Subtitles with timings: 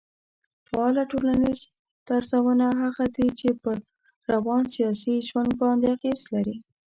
[0.67, 1.59] فعاله ټولنيز
[2.07, 3.75] درځونه هغه دي چي پر
[4.33, 6.55] روان سياسي ژوند باندي اغېز لري